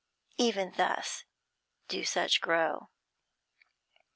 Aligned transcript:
Even 0.39 0.71
thus 0.77 1.25
do 1.87 2.03
such 2.03 2.41
grow. 2.41 2.89